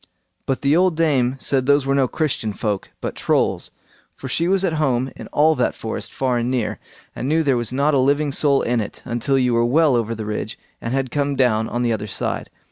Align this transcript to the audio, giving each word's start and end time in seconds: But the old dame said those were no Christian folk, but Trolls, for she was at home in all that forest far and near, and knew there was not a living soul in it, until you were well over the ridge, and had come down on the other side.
But 0.47 0.63
the 0.63 0.75
old 0.75 0.95
dame 0.97 1.35
said 1.37 1.67
those 1.67 1.85
were 1.85 1.93
no 1.93 2.07
Christian 2.07 2.53
folk, 2.53 2.89
but 3.01 3.13
Trolls, 3.13 3.69
for 4.15 4.27
she 4.27 4.47
was 4.47 4.63
at 4.65 4.73
home 4.81 5.11
in 5.15 5.27
all 5.27 5.53
that 5.53 5.75
forest 5.75 6.11
far 6.11 6.39
and 6.39 6.49
near, 6.49 6.79
and 7.15 7.29
knew 7.29 7.43
there 7.43 7.55
was 7.55 7.71
not 7.71 7.93
a 7.93 7.99
living 7.99 8.31
soul 8.31 8.63
in 8.63 8.81
it, 8.81 9.03
until 9.05 9.37
you 9.37 9.53
were 9.53 9.63
well 9.63 9.95
over 9.95 10.15
the 10.15 10.25
ridge, 10.25 10.57
and 10.81 10.95
had 10.95 11.11
come 11.11 11.35
down 11.35 11.69
on 11.69 11.83
the 11.83 11.93
other 11.93 12.07
side. 12.07 12.49